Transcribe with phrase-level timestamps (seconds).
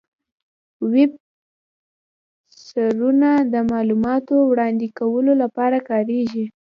[0.93, 1.11] ویب
[2.67, 6.45] سرورونه د معلوماتو وړاندې کولو لپاره کارېږي.